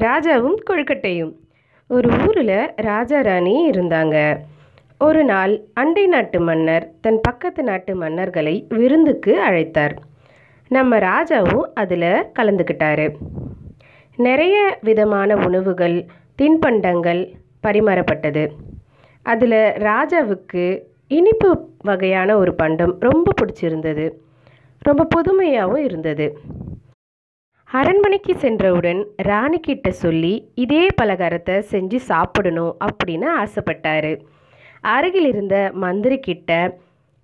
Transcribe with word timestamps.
ராஜாவும் 0.00 0.56
கொழுக்கட்டையும். 0.70 1.32
ஒரு 1.88 2.08
ஊரில் 2.26 2.72
ராஜா 2.76 3.20
ராணி 3.20 3.70
இருந்தாங்க. 3.70 4.38
ஒரு 4.98 5.24
நாள் 5.24 5.60
அண்டை 5.74 6.06
நாட்டு 6.06 6.40
மன்னர் 6.40 6.92
தன் 7.00 7.20
பக்கத்து 7.20 7.62
நாட்டு 7.62 7.94
மன்னர்களை 8.02 8.64
விருந்துக்கு 8.68 9.32
அழைத்தார். 9.48 9.94
நம்ம 10.68 10.98
ராஜாவும் 10.98 11.66
அதில் 11.74 12.08
கலந்துக்கிட்டாரு 12.38 13.14
நிறைய 14.16 14.78
விதமான 14.82 15.36
உணவுகள் 15.36 16.06
தின்பண்டங்கள் 16.42 17.34
பரிமாறப்பட்டது. 17.66 18.44
அதில் 19.22 19.58
ராஜாவுக்கு 19.88 20.82
இனிப்பு 21.08 21.68
வகையான 21.82 22.36
ஒரு 22.36 22.54
பண்டம் 22.54 22.96
ரொம்ப 23.00 23.32
பிடிச்சிருந்தது. 23.40 24.12
ரொம்ப 24.78 25.04
புதுமையாகவும் 25.04 25.84
இருந்தது. 25.84 26.38
அரண்மனைக்கு 27.70 28.38
சென்றவுடன் 28.38 29.06
ராணி 29.16 29.60
கிட்ட 29.60 29.90
சொல்லி 29.90 30.48
இதே 30.54 30.86
பலகாரத்தை 31.02 31.62
செஞ்சு 31.70 31.96
சாப்பிடணும் 31.96 32.76
அப்படின்னு 32.84 33.26
ஆசைப்பட்டாரு. 33.42 34.20
அருகில் 34.80 35.26
இருந்த 35.26 35.70
மந்திரி 35.72 36.18
கிட்ட 36.18 36.78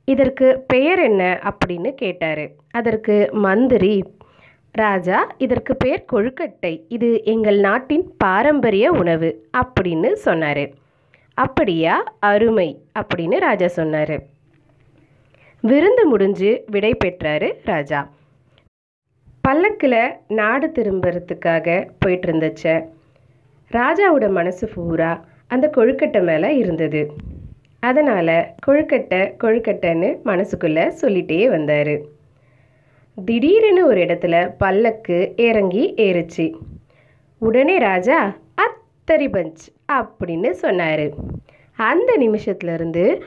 இதற்கு 0.04 0.64
பெயர் 0.66 0.98
என்ன? 0.98 1.40
அப்படின்னு 1.42 1.92
கேட்டாரு. 1.94 2.56
அதற்கு 2.70 3.28
மந்திரி 3.32 4.04
ராஜா 4.72 5.34
இதற்கு 5.38 5.76
பெயர் 5.76 6.04
கொழுக்கட்டை. 6.12 6.80
இது 6.88 7.24
எங்கள் 7.24 7.58
நாட்டின் 7.58 8.14
பாரம்பரிய 8.18 8.90
உணவு 8.90 9.48
அப்படின்னு 9.56 10.12
சொன்னார். 10.12 10.70
அப்படியா? 11.34 12.14
அருமை 12.18 12.82
அப்படின்னு 12.98 13.38
ராஜா 13.38 13.68
சொன்னார். 13.68 14.22
விருந்து 15.60 16.06
முடிஞ்சு 16.06 16.64
விடை 16.66 16.96
பெற்றாரு 17.04 17.52
ராஜா. 17.64 18.10
பல்லக்கில் 19.44 20.00
நாடு 20.28 20.66
திரும்புறதுக்காக 20.66 21.88
போயிட்டு 21.98 22.32
இருந்துச்ச 22.32 22.84
ராஜாவோட 23.70 24.30
மனசு 24.30 24.68
பூரா 24.68 25.24
அந்த 25.46 25.70
கொழுக்கட்டை 25.76 26.22
மேலே 26.22 26.56
இருந்தது. 26.56 27.12
அதனால் 27.80 28.34
கொழுக்கட்டை 28.66 29.20
கொழுக்கட்டைன்னு 29.44 30.10
மனசுக்குள்ளே 30.24 30.84
சொல்லிட்டே 31.00 31.48
வந்தார். 31.48 31.94
திடீர்னு 33.24 33.86
ஒரு 33.86 34.00
இடத்துல 34.00 34.54
பல்லக்கு 34.58 35.32
இறங்கி 35.36 35.94
ஏறுச்சு. 35.96 36.46
உடனே 37.38 37.78
ராஜா 37.78 38.36
அத்தரி 38.64 39.28
பஞ்ச் 39.28 39.64
அப்படின்னு 39.92 40.50
சொன்னார். 40.50 41.06
அந்த 41.76 42.16
நிமிஷத்துலேருந்து 42.20 43.20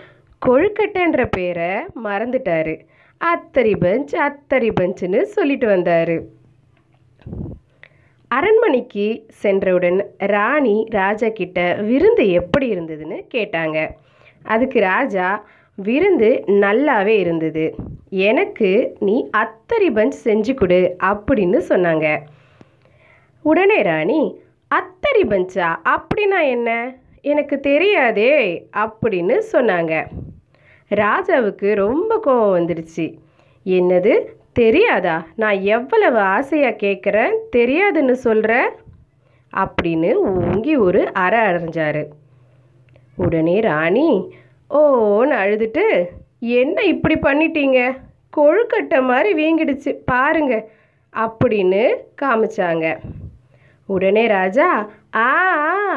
கொழுக்கட்டைன்ற 0.46 1.28
பேரை 1.32 1.72
மறந்துட்டாரு. 2.04 2.76
அத்தரி 3.24 3.74
பஞ்ச் 3.80 4.16
அத்தரி 4.16 4.70
பெஞ்சுன்னு 4.80 5.22
சொல்லிட்டு 5.22 5.68
வந்தார். 5.68 6.22
அரண்மனைக்கு 8.28 9.26
சென்றவுடன் 9.30 10.06
ராணி 10.18 10.86
ராஜா 10.90 11.30
கிட்ட 11.30 11.74
விருந்து 11.74 12.30
எப்படி 12.30 12.74
இருந்ததுன்னு 12.74 13.26
கேட்டாங்க. 13.34 13.90
அதுக்கு 14.44 14.80
ராஜா 14.80 15.48
விருந்து 15.76 16.44
நல்லாவே 16.48 17.16
இருந்தது. 17.18 17.76
எனக்கு 18.10 18.96
நீ 19.00 19.30
அத்தரி 19.38 19.90
பஞ்ச் 19.90 20.12
செஞ்சு 20.24 20.54
கொடு 20.54 20.96
அப்படின்னு 21.04 21.62
சொன்னாங்க. 21.70 22.20
உடனே 23.42 23.82
ராணி 23.82 24.42
அத்தரி 24.76 25.24
பஞ்சா 25.24 25.76
அப்படின்னா 25.86 26.50
என்ன? 26.50 26.96
எனக்கு 27.22 27.60
தெரியாதே 27.60 28.68
அப்படின்னு 28.74 29.42
சொன்னாங்க. 29.52 30.06
ராஜாவுக்கு 30.90 31.76
ரொம்ப 31.76 32.20
கோபம் 32.20 32.56
வந்துடுச்சு 32.58 33.18
என்னது? 33.66 34.26
தெரியாதா? 34.54 35.26
நான் 35.36 35.62
எவ்வளவு 35.62 36.18
ஆசையாக 36.18 36.76
கேட்குறேன் 36.76 37.34
தெரியாதுன்னு 37.56 38.12
சொல்கிற 38.12 38.76
அப்படின்னு 39.54 40.14
ஓங்கி 40.14 40.76
ஒரு 40.76 41.14
அறை 41.14 41.40
அடைஞ்சாரு. 41.40 42.06
உடனே 43.16 43.60
ராணி 43.60 44.36
ஓன்னு 44.70 45.34
அழுதுட்டு 45.44 46.06
என்ன 46.40 46.84
இப்படி 46.84 47.16
பண்ணிட்டீங்க? 47.16 47.98
கொழுக்கட்டை 48.38 49.04
மாதிரி 49.04 49.32
வீங்கிடுச்சு 49.34 49.98
பாருங்க 50.06 50.70
அப்படின்னு 51.14 51.96
காமிச்சாங்க. 52.22 52.98
உடனே 53.86 54.28
ராஜா 54.28 54.68
ஆ 55.16 55.28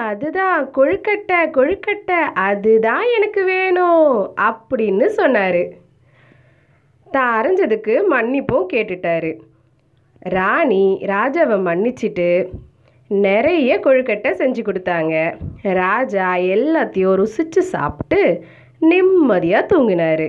அதுதான் 0.08 0.70
கொழுக்கட்டை 0.76 1.38
கொழுக்கட்டை 1.56 2.18
அதுதான் 2.34 3.04
எனக்கு 3.16 3.44
வேணும் 3.44 4.32
அப்படின்னு 4.48 5.06
சொன்னார். 5.06 5.62
தான் 7.10 7.32
அரைஞ்சதுக்கு 7.38 7.94
மன்னிப்பும் 8.10 8.66
கேட்டுட்டாரு. 8.72 9.30
ராணி 10.36 10.84
ராஜாவை 11.06 11.58
மன்னிச்சிட்டு 11.68 12.28
நிறைய 13.10 13.80
கொழுக்கட்டை 13.84 14.32
செஞ்சு 14.40 14.62
கொடுத்தாங்க. 14.64 15.14
ராஜா 15.62 16.34
எல்லாத்தையும் 16.34 17.18
ருசிச்சு 17.20 17.62
சாப்பிட்டு 17.74 18.44
நிம்மதியாக 18.78 19.68
தூங்கினாரு. 19.72 20.28